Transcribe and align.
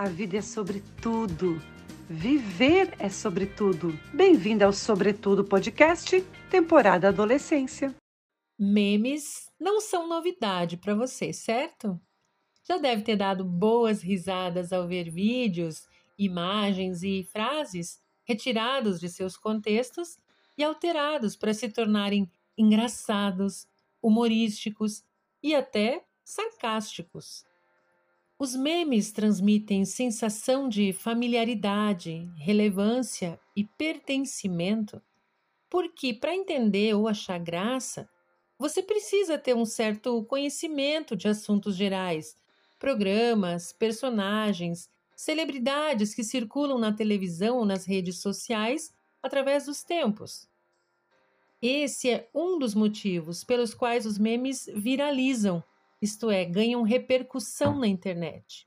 A 0.00 0.08
vida 0.08 0.38
é 0.38 0.40
sobre 0.40 0.82
tudo. 1.02 1.60
Viver 2.08 2.94
é 2.98 3.10
sobre 3.10 3.44
tudo. 3.44 3.92
Bem-vinda 4.14 4.64
ao 4.64 4.72
Sobretudo 4.72 5.44
Podcast, 5.44 6.22
temporada 6.50 7.08
Adolescência. 7.08 7.94
Memes 8.58 9.50
não 9.60 9.78
são 9.78 10.08
novidade 10.08 10.78
para 10.78 10.94
você, 10.94 11.34
certo? 11.34 12.00
Já 12.66 12.78
deve 12.78 13.02
ter 13.02 13.14
dado 13.14 13.44
boas 13.44 14.00
risadas 14.00 14.72
ao 14.72 14.88
ver 14.88 15.10
vídeos, 15.10 15.86
imagens 16.18 17.02
e 17.02 17.22
frases 17.24 18.00
retirados 18.24 19.00
de 19.00 19.08
seus 19.10 19.36
contextos 19.36 20.16
e 20.56 20.64
alterados 20.64 21.36
para 21.36 21.52
se 21.52 21.68
tornarem 21.68 22.26
engraçados, 22.56 23.66
humorísticos 24.00 25.04
e 25.42 25.54
até 25.54 26.02
sarcásticos. 26.24 27.44
Os 28.40 28.56
memes 28.56 29.12
transmitem 29.12 29.84
sensação 29.84 30.66
de 30.66 30.94
familiaridade, 30.94 32.26
relevância 32.38 33.38
e 33.54 33.64
pertencimento, 33.64 35.02
porque 35.68 36.14
para 36.14 36.34
entender 36.34 36.94
ou 36.94 37.06
achar 37.06 37.38
graça, 37.38 38.08
você 38.58 38.82
precisa 38.82 39.36
ter 39.36 39.54
um 39.54 39.66
certo 39.66 40.24
conhecimento 40.24 41.14
de 41.14 41.28
assuntos 41.28 41.76
gerais, 41.76 42.34
programas, 42.78 43.74
personagens, 43.74 44.88
celebridades 45.14 46.14
que 46.14 46.24
circulam 46.24 46.78
na 46.78 46.94
televisão 46.94 47.58
ou 47.58 47.66
nas 47.66 47.84
redes 47.84 48.22
sociais 48.22 48.90
através 49.22 49.66
dos 49.66 49.84
tempos. 49.84 50.48
Esse 51.60 52.08
é 52.08 52.30
um 52.34 52.58
dos 52.58 52.74
motivos 52.74 53.44
pelos 53.44 53.74
quais 53.74 54.06
os 54.06 54.16
memes 54.16 54.64
viralizam 54.74 55.62
isto 56.00 56.30
é, 56.30 56.44
ganham 56.44 56.82
repercussão 56.82 57.78
na 57.78 57.86
internet. 57.86 58.66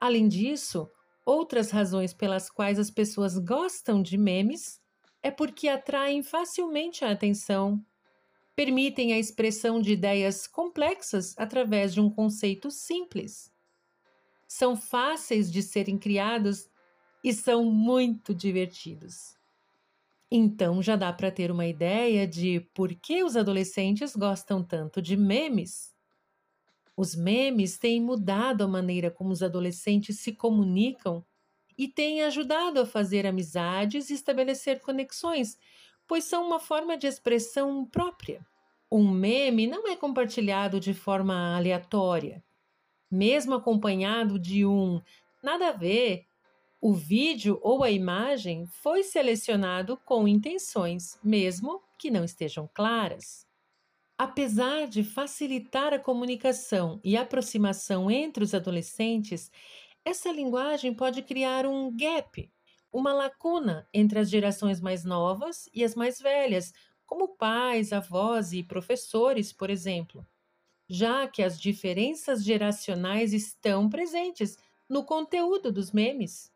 Além 0.00 0.28
disso, 0.28 0.90
outras 1.24 1.70
razões 1.70 2.12
pelas 2.12 2.50
quais 2.50 2.78
as 2.78 2.90
pessoas 2.90 3.38
gostam 3.38 4.02
de 4.02 4.18
memes 4.18 4.80
é 5.22 5.30
porque 5.30 5.68
atraem 5.68 6.22
facilmente 6.22 7.04
a 7.04 7.10
atenção, 7.10 7.82
permitem 8.54 9.12
a 9.12 9.18
expressão 9.18 9.80
de 9.80 9.92
ideias 9.92 10.46
complexas 10.46 11.34
através 11.38 11.94
de 11.94 12.00
um 12.00 12.10
conceito 12.10 12.70
simples. 12.70 13.50
São 14.46 14.76
fáceis 14.76 15.50
de 15.50 15.62
serem 15.62 15.96
criados 15.96 16.68
e 17.22 17.32
são 17.32 17.64
muito 17.64 18.34
divertidos. 18.34 19.38
Então 20.30 20.82
já 20.82 20.96
dá 20.96 21.12
para 21.12 21.30
ter 21.30 21.50
uma 21.50 21.66
ideia 21.66 22.26
de 22.26 22.60
por 22.74 22.94
que 22.94 23.22
os 23.22 23.36
adolescentes 23.36 24.14
gostam 24.14 24.62
tanto 24.62 25.00
de 25.00 25.16
memes 25.16 25.93
os 26.96 27.14
memes 27.16 27.78
têm 27.78 28.00
mudado 28.00 28.62
a 28.62 28.68
maneira 28.68 29.10
como 29.10 29.30
os 29.30 29.42
adolescentes 29.42 30.20
se 30.20 30.32
comunicam 30.32 31.24
e 31.76 31.88
têm 31.88 32.22
ajudado 32.22 32.80
a 32.80 32.86
fazer 32.86 33.26
amizades 33.26 34.10
e 34.10 34.14
estabelecer 34.14 34.80
conexões, 34.80 35.58
pois 36.06 36.24
são 36.24 36.46
uma 36.46 36.60
forma 36.60 36.96
de 36.96 37.06
expressão 37.06 37.84
própria. 37.84 38.46
Um 38.90 39.10
meme 39.10 39.66
não 39.66 39.88
é 39.88 39.96
compartilhado 39.96 40.78
de 40.78 40.94
forma 40.94 41.56
aleatória. 41.56 42.44
Mesmo 43.10 43.54
acompanhado 43.54 44.38
de 44.38 44.64
um 44.64 45.02
nada 45.42 45.68
a 45.68 45.72
ver, 45.72 46.26
o 46.80 46.92
vídeo 46.92 47.58
ou 47.62 47.82
a 47.82 47.90
imagem 47.90 48.66
foi 48.66 49.02
selecionado 49.02 49.96
com 50.04 50.28
intenções, 50.28 51.18
mesmo 51.24 51.82
que 51.98 52.10
não 52.10 52.22
estejam 52.22 52.68
claras. 52.72 53.46
Apesar 54.18 54.86
de 54.86 55.02
facilitar 55.02 55.92
a 55.92 55.98
comunicação 55.98 57.00
e 57.02 57.16
aproximação 57.16 58.10
entre 58.10 58.44
os 58.44 58.54
adolescentes, 58.54 59.50
essa 60.04 60.30
linguagem 60.30 60.94
pode 60.94 61.22
criar 61.22 61.66
um 61.66 61.94
gap, 61.96 62.50
uma 62.92 63.12
lacuna 63.12 63.88
entre 63.92 64.20
as 64.20 64.30
gerações 64.30 64.80
mais 64.80 65.04
novas 65.04 65.68
e 65.74 65.82
as 65.82 65.96
mais 65.96 66.20
velhas, 66.20 66.72
como 67.06 67.36
pais, 67.36 67.92
avós 67.92 68.52
e 68.52 68.62
professores, 68.62 69.52
por 69.52 69.68
exemplo, 69.68 70.24
já 70.88 71.28
que 71.28 71.42
as 71.42 71.60
diferenças 71.60 72.44
geracionais 72.44 73.32
estão 73.34 73.88
presentes 73.90 74.56
no 74.88 75.04
conteúdo 75.04 75.72
dos 75.72 75.92
memes. 75.92 76.52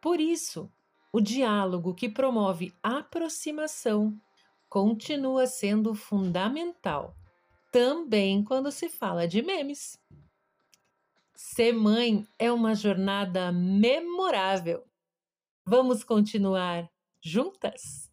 Por 0.00 0.20
isso, 0.20 0.72
o 1.12 1.20
diálogo 1.20 1.94
que 1.94 2.08
promove 2.08 2.72
aproximação 2.82 4.20
continua 4.68 5.46
sendo 5.46 5.94
fundamental, 5.94 7.16
também 7.72 8.44
quando 8.44 8.70
se 8.70 8.88
fala 8.88 9.26
de 9.26 9.42
memes. 9.42 9.98
Ser 11.34 11.72
mãe 11.72 12.26
é 12.38 12.52
uma 12.52 12.74
jornada 12.74 13.50
memorável. 13.52 14.84
Vamos 15.64 16.02
continuar 16.02 16.88
juntas? 17.20 18.10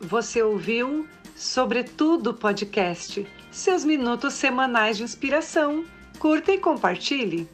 Você 0.00 0.42
ouviu 0.42 1.08
Sobretudo 1.36 2.34
Podcast, 2.34 3.24
seus 3.52 3.84
minutos 3.84 4.34
semanais 4.34 4.96
de 4.96 5.04
inspiração. 5.04 5.84
Curta 6.18 6.50
e 6.50 6.58
compartilhe. 6.58 7.48